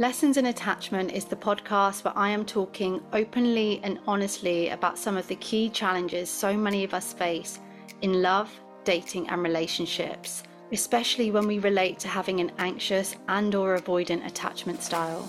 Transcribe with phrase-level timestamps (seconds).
[0.00, 5.16] Lessons in Attachment is the podcast where I am talking openly and honestly about some
[5.16, 7.58] of the key challenges so many of us face
[8.02, 8.48] in love,
[8.84, 14.84] dating, and relationships, especially when we relate to having an anxious and or avoidant attachment
[14.84, 15.28] style.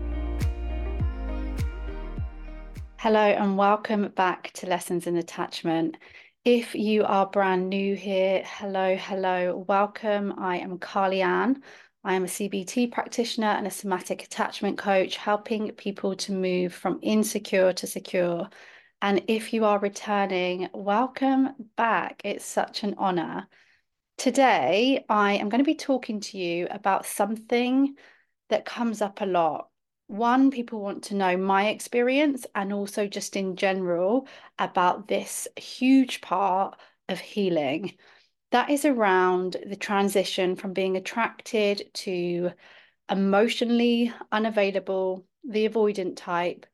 [3.03, 5.97] Hello, and welcome back to Lessons in Attachment.
[6.45, 10.35] If you are brand new here, hello, hello, welcome.
[10.37, 11.63] I am Carly Ann.
[12.03, 16.99] I am a CBT practitioner and a somatic attachment coach, helping people to move from
[17.01, 18.47] insecure to secure.
[19.01, 22.21] And if you are returning, welcome back.
[22.23, 23.47] It's such an honor.
[24.19, 27.95] Today, I am going to be talking to you about something
[28.49, 29.70] that comes up a lot
[30.11, 34.27] one, people want to know my experience and also just in general
[34.59, 37.93] about this huge part of healing.
[38.51, 42.51] That is around the transition from being attracted to
[43.09, 46.65] emotionally unavailable, the avoidant type,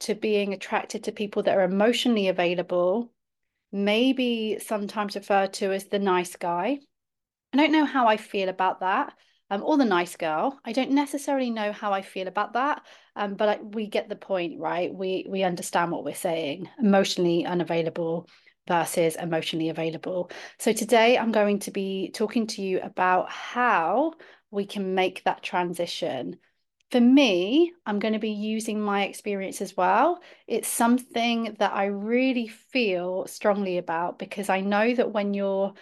[0.00, 3.12] to being attracted to people that are emotionally available,
[3.72, 6.78] maybe sometimes referred to as the nice guy.
[7.52, 9.14] I don't know how I feel about that
[9.50, 10.58] um, or the nice girl.
[10.64, 12.82] I don't necessarily know how I feel about that,
[13.16, 14.92] um, but I, we get the point, right?
[14.92, 16.68] We we understand what we're saying.
[16.78, 18.28] Emotionally unavailable
[18.66, 20.30] versus emotionally available.
[20.58, 24.14] So today I'm going to be talking to you about how
[24.50, 26.38] we can make that transition.
[26.90, 30.20] For me, I'm going to be using my experience as well.
[30.46, 35.74] It's something that I really feel strongly about because I know that when you're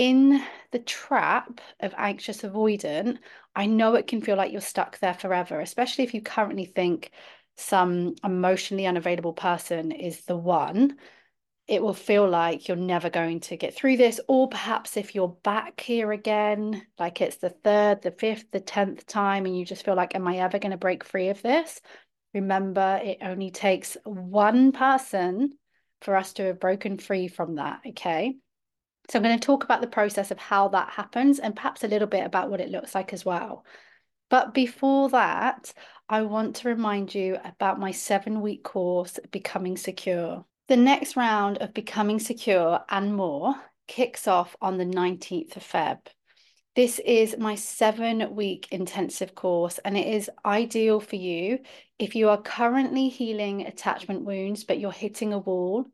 [0.00, 3.18] in the trap of anxious avoidant,
[3.54, 7.10] I know it can feel like you're stuck there forever, especially if you currently think
[7.58, 10.96] some emotionally unavailable person is the one.
[11.68, 14.20] It will feel like you're never going to get through this.
[14.26, 19.04] Or perhaps if you're back here again, like it's the third, the fifth, the tenth
[19.04, 21.78] time, and you just feel like, am I ever going to break free of this?
[22.32, 25.58] Remember, it only takes one person
[26.00, 27.80] for us to have broken free from that.
[27.88, 28.36] Okay.
[29.10, 31.88] So I'm going to talk about the process of how that happens and perhaps a
[31.88, 33.64] little bit about what it looks like as well.
[34.28, 35.74] But before that,
[36.08, 40.44] I want to remind you about my seven week course, Becoming Secure.
[40.68, 43.56] The next round of Becoming Secure and more
[43.88, 45.98] kicks off on the 19th of Feb.
[46.76, 51.58] This is my seven week intensive course, and it is ideal for you
[51.98, 55.90] if you are currently healing attachment wounds, but you're hitting a wall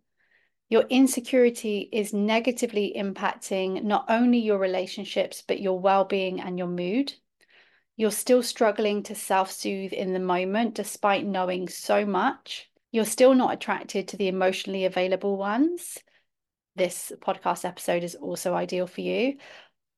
[0.68, 6.66] your insecurity is negatively impacting not only your relationships, but your well being and your
[6.66, 7.14] mood.
[7.96, 12.68] You're still struggling to self soothe in the moment despite knowing so much.
[12.90, 15.98] You're still not attracted to the emotionally available ones.
[16.74, 19.38] This podcast episode is also ideal for you.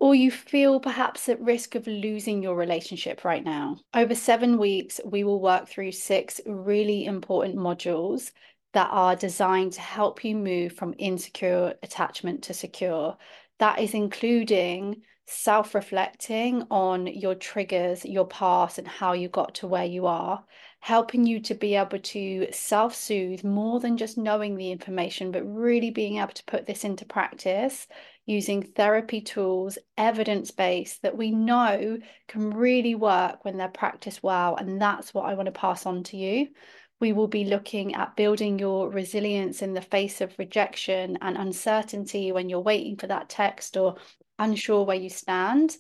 [0.00, 3.78] Or you feel perhaps at risk of losing your relationship right now.
[3.92, 8.30] Over seven weeks, we will work through six really important modules
[8.72, 13.16] that are designed to help you move from insecure attachment to secure.
[13.58, 19.66] That is including self reflecting on your triggers, your past, and how you got to
[19.66, 20.42] where you are,
[20.80, 25.42] helping you to be able to self soothe more than just knowing the information, but
[25.44, 27.86] really being able to put this into practice
[28.26, 34.56] using therapy tools, evidence based that we know can really work when they're practiced well.
[34.56, 36.48] And that's what I want to pass on to you.
[37.00, 42.32] We will be looking at building your resilience in the face of rejection and uncertainty
[42.32, 43.96] when you're waiting for that text or
[44.38, 45.76] unsure where you stand.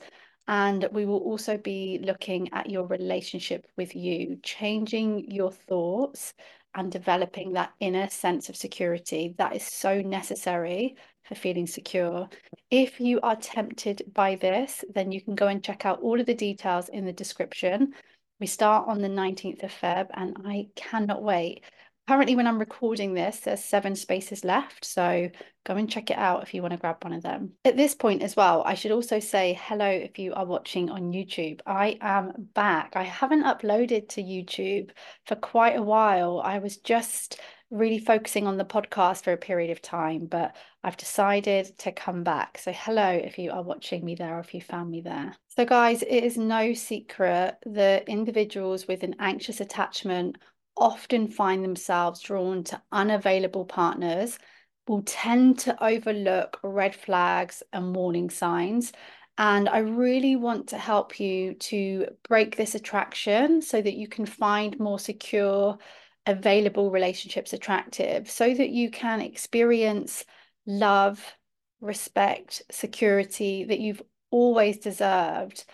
[0.46, 6.34] And we will also be looking at your relationship with you, changing your thoughts
[6.74, 12.28] and developing that inner sense of security that is so necessary for feeling secure.
[12.70, 16.26] If you are tempted by this, then you can go and check out all of
[16.26, 17.92] the details in the description.
[18.40, 21.64] We start on the 19th of Feb, and I cannot wait.
[22.06, 24.84] Currently, when I'm recording this, there's seven spaces left.
[24.84, 25.28] So
[25.66, 27.52] go and check it out if you want to grab one of them.
[27.66, 31.12] At this point, as well, I should also say hello if you are watching on
[31.12, 31.60] YouTube.
[31.66, 32.92] I am back.
[32.94, 34.90] I haven't uploaded to YouTube
[35.26, 36.40] for quite a while.
[36.42, 37.40] I was just
[37.70, 42.22] really focusing on the podcast for a period of time, but I've decided to come
[42.22, 42.58] back.
[42.58, 45.34] So, hello if you are watching me there or if you found me there.
[45.48, 50.36] So, guys, it is no secret that individuals with an anxious attachment
[50.76, 54.38] often find themselves drawn to unavailable partners
[54.86, 58.92] will tend to overlook red flags and warning signs.
[59.36, 64.26] And I really want to help you to break this attraction so that you can
[64.26, 65.78] find more secure,
[66.26, 70.24] available relationships attractive, so that you can experience
[70.68, 71.34] love,
[71.80, 75.64] respect, security that you've always deserved.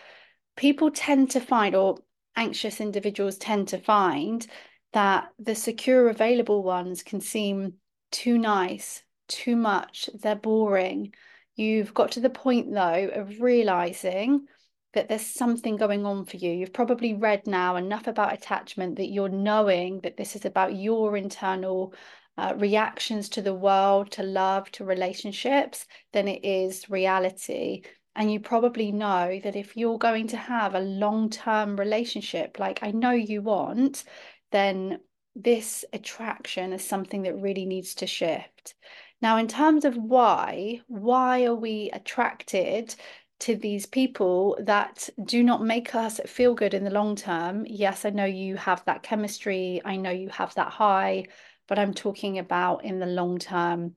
[0.57, 1.99] People tend to find, or
[2.37, 4.47] anxious individuals tend to find,
[4.93, 7.75] that the secure, available ones can seem
[8.13, 11.13] too nice, too much, they're boring.
[11.57, 14.47] You've got to the point, though, of realizing
[14.93, 16.53] that there's something going on for you.
[16.53, 21.17] You've probably read now enough about attachment that you're knowing that this is about your
[21.17, 21.93] internal
[22.37, 27.83] uh, reactions to the world, to love, to relationships, than it is reality.
[28.17, 32.81] And you probably know that if you're going to have a long term relationship, like
[32.83, 34.05] I know you want,
[34.53, 35.01] then
[35.35, 38.75] this attraction is something that really needs to shift.
[39.21, 42.95] Now, in terms of why, why are we attracted
[43.41, 47.65] to these people that do not make us feel good in the long term?
[47.67, 51.25] Yes, I know you have that chemistry, I know you have that high,
[51.69, 53.97] but I'm talking about in the long term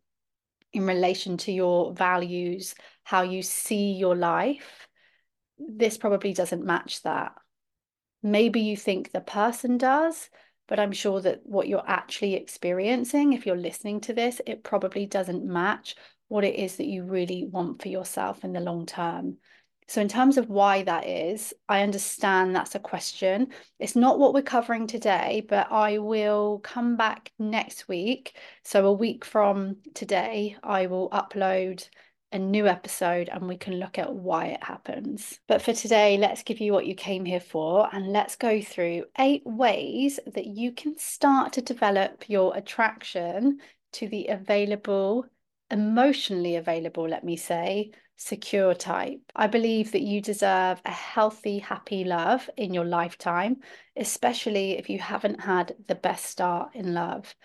[0.74, 4.88] in relation to your values, how you see your life.
[5.58, 7.34] This probably doesn't match that.
[8.22, 10.30] Maybe you think the person does,
[10.68, 15.06] but I'm sure that what you're actually experiencing, if you're listening to this, it probably
[15.06, 15.96] doesn't match
[16.28, 19.38] what it is that you really want for yourself in the long term.
[19.88, 23.48] So, in terms of why that is, I understand that's a question.
[23.80, 28.38] It's not what we're covering today, but I will come back next week.
[28.64, 31.88] So, a week from today, I will upload
[32.32, 35.40] a new episode and we can look at why it happens.
[35.48, 39.06] But for today, let's give you what you came here for and let's go through
[39.18, 43.60] eight ways that you can start to develop your attraction
[43.94, 45.26] to the available,
[45.72, 49.22] emotionally available, let me say, secure type.
[49.36, 53.58] I believe that you deserve a healthy, happy love in your lifetime,
[53.96, 57.36] especially if you haven't had the best start in love.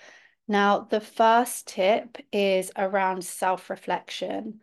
[0.48, 4.60] Now, the first tip is around self reflection.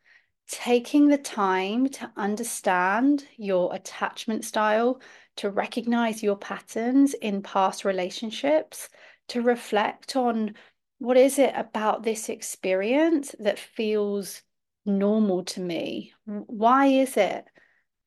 [0.48, 5.00] Taking the time to understand your attachment style,
[5.38, 8.90] to recognize your patterns in past relationships,
[9.28, 10.56] to reflect on
[10.98, 14.42] what is it about this experience that feels
[14.86, 16.14] normal to me?
[16.26, 17.46] Why is it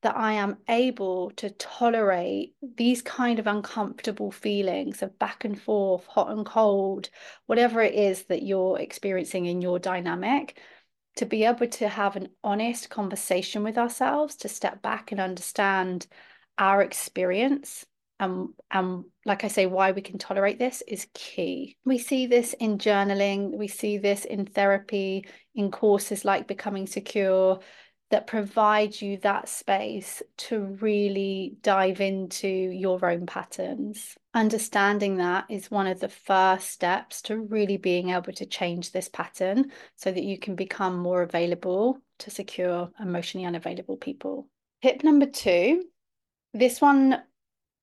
[0.03, 6.07] that I am able to tolerate these kind of uncomfortable feelings of back and forth,
[6.07, 7.09] hot and cold,
[7.47, 10.61] whatever it is that you're experiencing in your dynamic?
[11.17, 16.07] To be able to have an honest conversation with ourselves, to step back and understand
[16.59, 17.87] our experience
[18.19, 21.77] and and like I say, why we can tolerate this is key.
[21.85, 27.61] We see this in journaling, we see this in therapy, in courses like Becoming Secure,
[28.11, 34.17] that provide you that space to really dive into your own patterns.
[34.35, 39.09] Understanding that is one of the first steps to really being able to change this
[39.09, 44.47] pattern so that you can become more available to secure emotionally unavailable people.
[44.83, 45.85] Tip number two
[46.55, 47.23] this one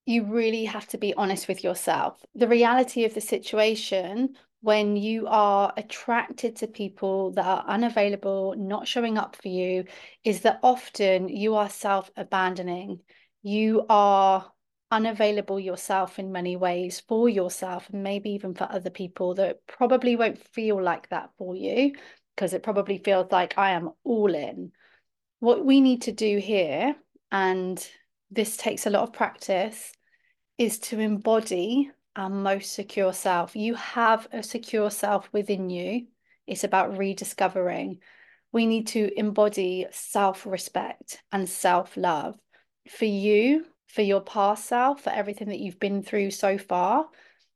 [0.06, 2.19] you really have to be honest with yourself.
[2.36, 8.88] The reality of the situation when you are attracted to people that are unavailable, not
[8.88, 9.85] showing up for you,
[10.23, 13.00] is that often you are self abandoning.
[13.42, 14.52] You are
[14.92, 20.16] unavailable yourself in many ways for yourself and maybe even for other people that probably
[20.16, 21.94] won't feel like that for you
[22.35, 24.71] because it probably feels like I am all in.
[25.40, 26.95] What we need to do here,
[27.31, 27.88] and
[28.31, 29.94] this takes a lot of practice,
[30.59, 33.56] is to embody our most secure self.
[33.56, 36.07] You have a secure self within you.
[36.45, 37.99] It's about rediscovering.
[38.51, 42.37] We need to embody self respect and self love
[42.89, 47.07] for you, for your past self, for everything that you've been through so far.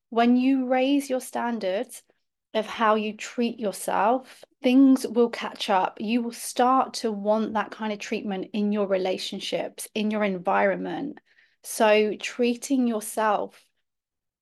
[0.09, 2.03] When you raise your standards
[2.53, 5.97] of how you treat yourself, things will catch up.
[5.99, 11.19] You will start to want that kind of treatment in your relationships, in your environment.
[11.63, 13.65] So, treating yourself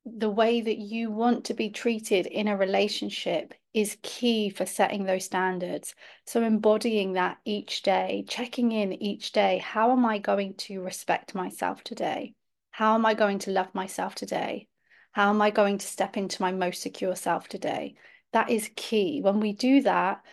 [0.06, 5.06] the way that you want to be treated in a relationship is key for setting
[5.06, 5.94] those standards.
[6.26, 11.36] So, embodying that each day, checking in each day how am I going to respect
[11.36, 12.34] myself today?
[12.72, 14.68] How am I going to love myself today?
[15.12, 17.96] How am I going to step into my most secure self today?
[18.34, 19.22] That is key.
[19.22, 20.24] When we do that,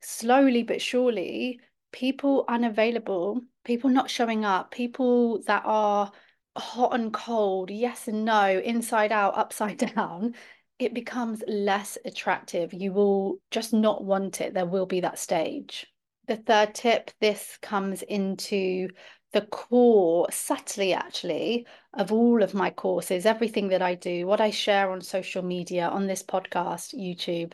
[0.00, 1.60] slowly but surely,
[1.92, 6.12] people unavailable, people not showing up, people that are
[6.60, 10.34] hot and cold, yes and no, inside out, upside down,
[10.78, 12.72] it becomes less attractive.
[12.72, 14.54] You will just not want it.
[14.54, 15.86] There will be that stage.
[16.26, 18.88] The third tip, this comes into
[19.32, 24.50] the core, subtly actually, of all of my courses, everything that I do, what I
[24.50, 27.52] share on social media, on this podcast, YouTube,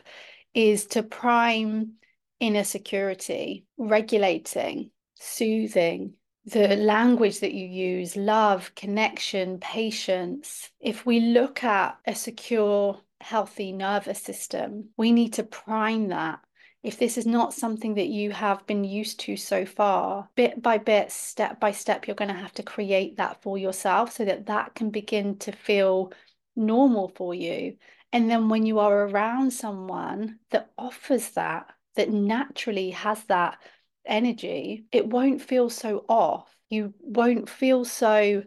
[0.53, 1.93] is to prime
[2.39, 6.13] inner security, regulating, soothing,
[6.45, 10.69] the language that you use, love, connection, patience.
[10.79, 16.39] If we look at a secure, healthy nervous system, we need to prime that.
[16.83, 20.77] If this is not something that you have been used to so far, bit by
[20.77, 24.45] bit, step by step, you're going to have to create that for yourself so that
[24.45, 26.13] that can begin to feel
[26.55, 27.77] normal for you.
[28.13, 33.57] And then when you are around someone that offers that, that naturally has that
[34.05, 36.55] energy, it won't feel so off.
[36.69, 38.43] You won't feel so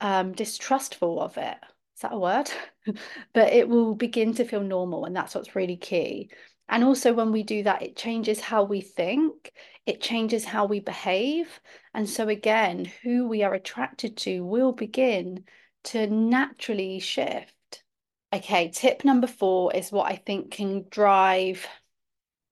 [0.00, 1.56] um, distrustful of it.
[1.96, 2.50] Is that a word?
[3.32, 5.04] but it will begin to feel normal.
[5.04, 6.30] And that's what's really key.
[6.68, 9.52] And also, when we do that, it changes how we think,
[9.86, 11.60] it changes how we behave.
[11.94, 15.44] And so, again, who we are attracted to will begin
[15.84, 17.84] to naturally shift.
[18.32, 21.66] Okay, tip number four is what I think can drive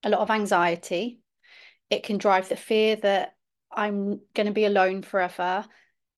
[0.05, 1.21] a lot of anxiety
[1.91, 3.35] it can drive the fear that
[3.73, 5.65] I'm going to be alone forever.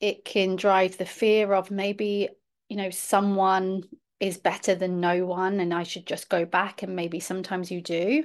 [0.01, 2.29] It can drive the fear of maybe,
[2.69, 3.85] you know, someone
[4.21, 6.83] is better than no one and I should just go back.
[6.83, 8.25] And maybe sometimes you do.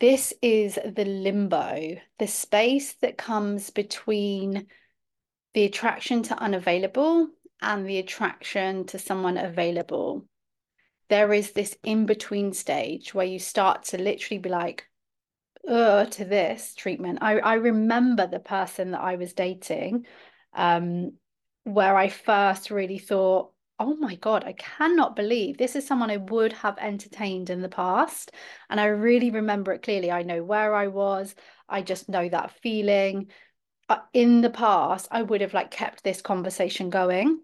[0.00, 4.66] This is the limbo, the space that comes between
[5.54, 7.28] the attraction to unavailable
[7.62, 10.26] and the attraction to someone available.
[11.08, 14.88] There is this in between stage where you start to literally be like,
[15.68, 17.18] uh, to this treatment.
[17.22, 20.06] I, I remember the person that I was dating,
[20.54, 21.12] um,
[21.64, 26.18] where I first really thought, oh my God, I cannot believe this is someone I
[26.18, 28.32] would have entertained in the past.
[28.70, 30.12] And I really remember it clearly.
[30.12, 31.34] I know where I was,
[31.68, 33.30] I just know that feeling.
[33.88, 37.40] But in the past, I would have like kept this conversation going.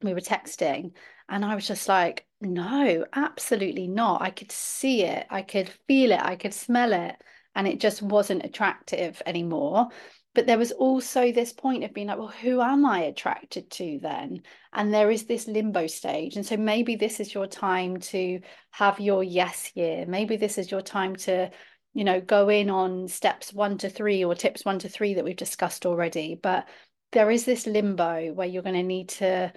[0.00, 0.92] We were texting,
[1.28, 4.22] and I was just like, no, absolutely not.
[4.22, 7.16] I could see it, I could feel it, I could smell it
[7.58, 9.88] and it just wasn't attractive anymore.
[10.32, 13.98] But there was also this point of being like, well, who am I attracted to
[14.00, 14.42] then?
[14.72, 16.36] And there is this limbo stage.
[16.36, 18.38] And so maybe this is your time to
[18.70, 20.06] have your yes year.
[20.06, 21.50] Maybe this is your time to,
[21.94, 25.24] you know, go in on steps one to three or tips one to three that
[25.24, 26.38] we've discussed already.
[26.40, 26.68] But
[27.10, 29.52] there is this limbo where you're going to need to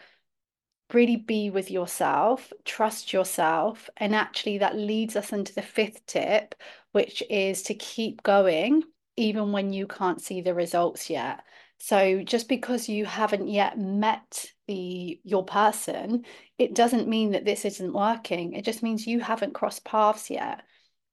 [0.93, 3.89] really be with yourself, trust yourself.
[3.97, 6.55] And actually, that leads us into the fifth tip,
[6.91, 8.83] which is to keep going
[9.17, 11.41] even when you can't see the results yet.
[11.79, 16.25] So just because you haven't yet met the your person,
[16.57, 18.53] it doesn't mean that this isn't working.
[18.53, 20.61] It just means you haven't crossed paths yet.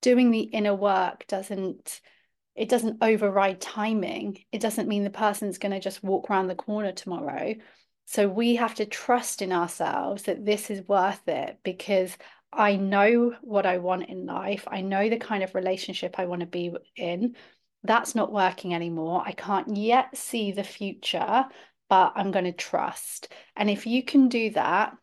[0.02, 2.00] Doing the inner work doesn't
[2.54, 4.44] it doesn't override timing.
[4.52, 7.54] It doesn't mean the person's going to just walk around the corner tomorrow.
[8.11, 12.17] So we have to trust in ourselves that this is worth it because
[12.50, 14.65] I know what I want in life.
[14.67, 17.37] I know the kind of relationship I want to be in.
[17.85, 19.23] That's not working anymore.
[19.27, 21.45] I can't yet see the future,
[21.91, 23.31] but I'm going to trust.
[23.55, 24.97] And if you can do that,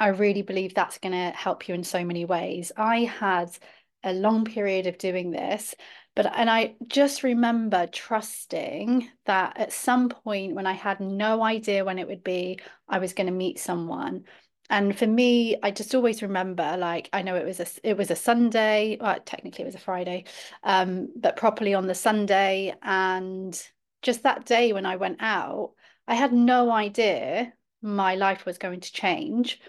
[0.00, 2.72] I really believe that's going to help you in so many ways.
[2.76, 3.56] I had
[4.02, 5.72] a long period of doing this
[6.14, 11.84] but and I just remember trusting that at some point when I had no idea
[11.84, 14.24] when it would be, I was going to meet someone.
[14.70, 18.10] And for me, I just always remember, like I know it was a it was
[18.10, 20.24] a Sunday, well, technically it was a Friday,
[20.62, 23.60] um, but properly on the Sunday, and
[24.02, 25.72] just that day when I went out,
[26.06, 27.52] I had no idea
[27.82, 29.60] my life was going to change,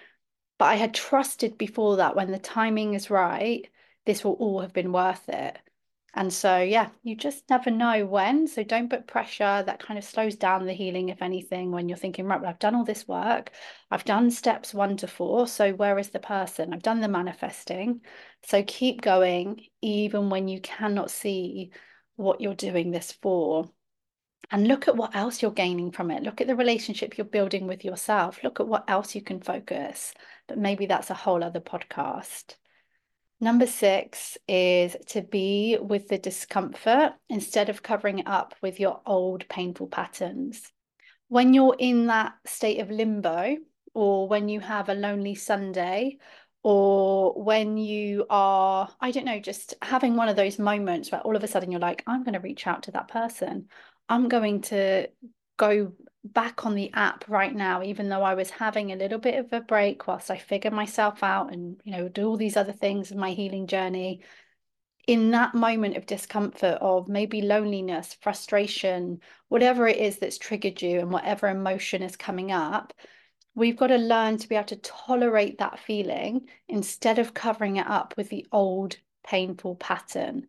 [0.60, 3.68] but I had trusted before that when the timing is right,
[4.06, 5.58] this will all have been worth it.
[6.18, 8.48] And so, yeah, you just never know when.
[8.48, 9.64] So don't put pressure.
[9.66, 12.60] That kind of slows down the healing, if anything, when you're thinking, right, well, I've
[12.60, 13.52] done all this work.
[13.92, 15.46] I've done steps one to four.
[15.46, 16.74] So where is the person?
[16.74, 18.00] I've done the manifesting.
[18.44, 21.72] So keep going, even when you cannot see
[22.16, 23.70] what you're doing this for.
[24.52, 26.24] And look at what else you're gaining from it.
[26.24, 28.42] Look at the relationship you're building with yourself.
[28.42, 30.14] Look at what else you can focus.
[30.48, 32.56] But maybe that's a whole other podcast.
[33.42, 39.02] Number six is to be with the discomfort instead of covering it up with your
[39.06, 40.72] old painful patterns.
[41.28, 43.58] When you're in that state of limbo,
[43.94, 46.18] or when you have a lonely Sunday,
[46.64, 51.36] or when you are, I don't know, just having one of those moments where all
[51.36, 53.68] of a sudden you're like, I'm going to reach out to that person.
[54.10, 55.10] I'm going to
[55.58, 55.94] go
[56.34, 59.54] back on the app right now, even though I was having a little bit of
[59.54, 63.12] a break whilst I figure myself out and, you know, do all these other things
[63.12, 64.22] in my healing journey,
[65.08, 71.00] in that moment of discomfort, of maybe loneliness, frustration, whatever it is that's triggered you
[71.00, 72.92] and whatever emotion is coming up,
[73.54, 77.88] we've got to learn to be able to tolerate that feeling instead of covering it
[77.88, 80.48] up with the old painful pattern.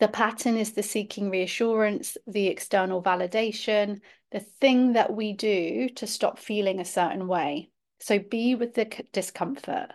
[0.00, 4.00] The pattern is the seeking reassurance, the external validation,
[4.32, 7.70] the thing that we do to stop feeling a certain way.
[8.00, 9.92] So be with the discomfort,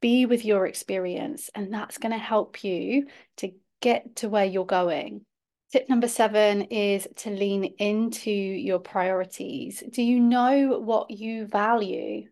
[0.00, 3.06] be with your experience, and that's going to help you
[3.36, 5.24] to get to where you're going.
[5.70, 9.82] Tip number seven is to lean into your priorities.
[9.90, 12.24] Do you know what you value?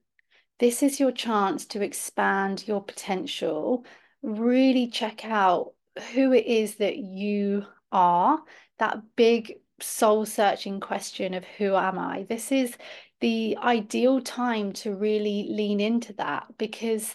[0.58, 3.84] This is your chance to expand your potential.
[4.22, 5.74] Really check out
[6.14, 8.42] who it is that you are,
[8.78, 12.24] that big soul searching question of who am I?
[12.28, 12.76] This is
[13.20, 17.14] the ideal time to really lean into that because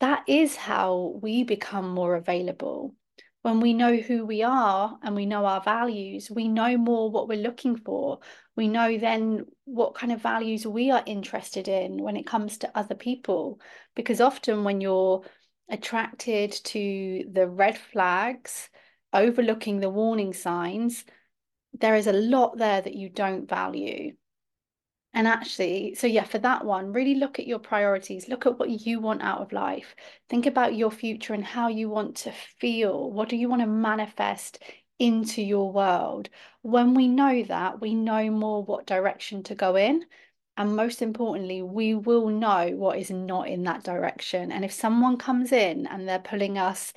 [0.00, 2.94] that is how we become more available
[3.46, 7.28] when we know who we are and we know our values, we know more what
[7.28, 8.18] we're looking for.
[8.56, 12.76] We know then what kind of values we are interested in when it comes to
[12.76, 13.60] other people.
[13.94, 15.22] Because often when you're
[15.68, 18.68] attracted to the red flags,
[19.12, 21.04] overlooking the warning signs,
[21.78, 24.12] there is a lot there that you don't value.
[25.16, 28.28] And actually, so yeah, for that one, really look at your priorities.
[28.28, 29.94] Look at what you want out of life.
[30.28, 33.10] Think about your future and how you want to feel.
[33.10, 34.62] What do you want to manifest
[34.98, 36.28] into your world?
[36.60, 40.04] When we know that, we know more what direction to go in.
[40.56, 44.50] And most importantly, we will know what is not in that direction.
[44.50, 46.94] And if someone comes in and they're pulling us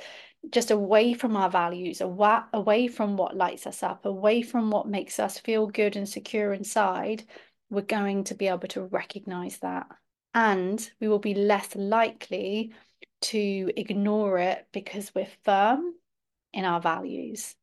[0.49, 5.19] just away from our values, away from what lights us up, away from what makes
[5.19, 7.23] us feel good and secure inside,
[7.69, 9.87] we're going to be able to recognize that.
[10.33, 12.73] And we will be less likely
[13.21, 15.93] to ignore it because we're firm
[16.53, 17.55] in our values.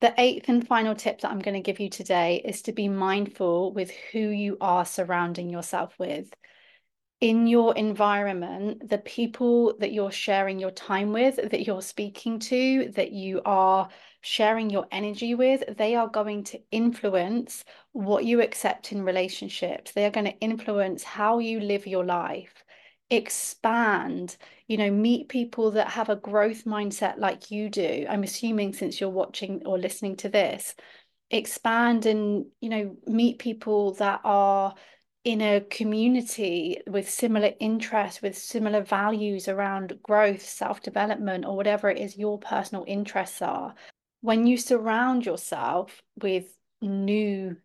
[0.00, 2.88] The eighth and final tip that I'm going to give you today is to be
[2.88, 6.32] mindful with who you are surrounding yourself with
[7.20, 12.90] in your environment, the people that you're sharing your time with, that you're speaking to,
[12.96, 13.88] that you are
[14.22, 19.92] sharing your energy with, they are going to influence what you accept in relationships.
[19.92, 22.64] They are going to influence how you live your life.
[23.10, 24.36] Expand,
[24.68, 28.06] you know, meet people that have a growth mindset like you do.
[28.08, 30.74] I'm assuming since you're watching or listening to this,
[31.30, 34.74] expand and, you know, meet people that are
[35.24, 41.90] in a community with similar interests, with similar values around growth, self development, or whatever
[41.90, 43.74] it is your personal interests are,
[44.22, 46.46] when you surround yourself with
[46.80, 47.56] new,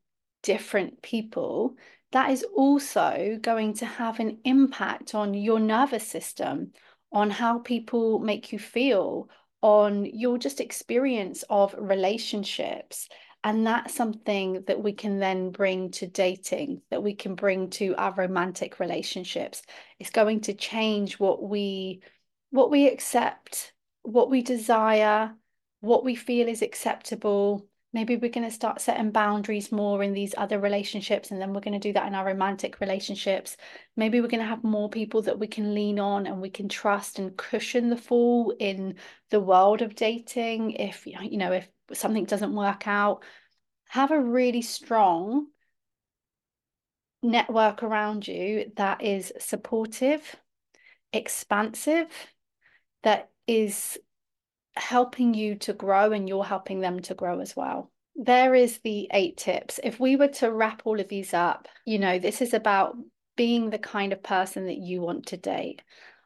[0.44, 1.76] different people,
[2.12, 6.72] that is also going to have an impact on your nervous system,
[7.12, 9.30] on how people make you feel,
[9.62, 13.10] on your just experience of relationships.
[13.44, 17.94] And that's something that we can then bring to dating, that we can bring to
[17.96, 19.62] our romantic relationships.
[20.00, 22.02] It's going to change what we
[22.50, 25.36] what we accept, what we desire,
[25.82, 27.68] what we feel is acceptable.
[27.96, 31.62] Maybe we're going to start setting boundaries more in these other relationships, and then we're
[31.62, 33.56] going to do that in our romantic relationships.
[33.96, 36.68] Maybe we're going to have more people that we can lean on and we can
[36.68, 38.96] trust and cushion the fall in
[39.30, 40.72] the world of dating.
[40.72, 43.24] If you know, if something doesn't work out,
[43.88, 45.48] have a really strong
[47.24, 50.36] network around you that is supportive,
[51.14, 52.08] expansive,
[53.04, 53.98] that is
[54.78, 57.92] helping you to grow and you're helping them to grow as well.
[58.16, 59.80] There is the eight tips.
[59.84, 62.96] If we were to wrap all of these up, you know, this is about
[63.36, 65.82] being the kind of person that you want to date.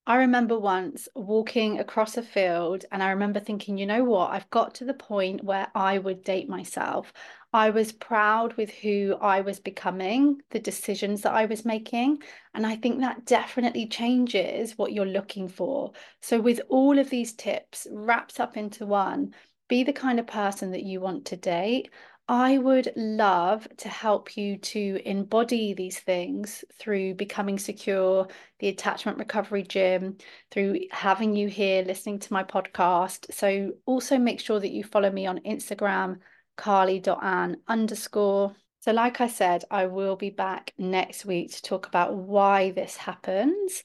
[0.05, 4.49] I remember once walking across a field and I remember thinking, you know what, I've
[4.49, 7.13] got to the point where I would date myself.
[7.51, 12.21] I was proud with who I was becoming, the decisions that I was making.
[12.53, 15.93] And I think that definitely changes what you're looking for.
[16.21, 19.33] So, with all of these tips wrapped up into one,
[19.67, 21.89] be the kind of person that you want to date.
[22.27, 28.27] I would love to help you to embody these things through becoming secure,
[28.59, 30.17] the attachment recovery gym,
[30.51, 33.33] through having you here listening to my podcast.
[33.33, 36.19] So also make sure that you follow me on Instagram,
[36.59, 38.55] carly.ann underscore.
[38.81, 42.97] So, like I said, I will be back next week to talk about why this
[42.97, 43.83] happens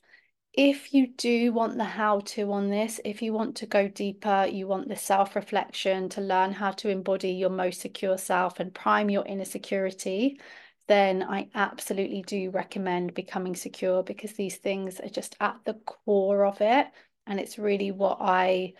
[0.52, 4.46] if you do want the how to on this, if you want to go deeper,
[4.48, 8.72] you want the self reflection to learn how to embody your most secure self and
[8.72, 10.38] prime your inner security
[10.86, 16.44] then I absolutely do recommend becoming secure because these things are just at the core
[16.44, 16.86] of it.
[17.26, 18.74] And it's really what I,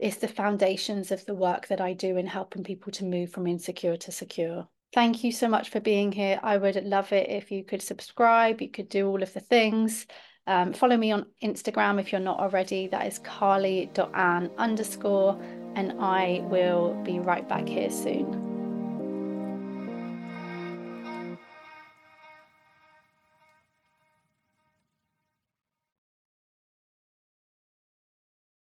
[0.00, 3.46] it's the foundations of the work that I do in helping people to move from
[3.46, 4.68] insecure to secure.
[4.94, 6.40] Thank you so much for being here.
[6.42, 10.06] I would love it if you could subscribe, you could do all of the things.
[10.46, 12.88] Um, follow me on Instagram if you're not already.
[12.88, 15.38] That is carly.ann underscore.
[15.74, 18.47] And I will be right back here soon.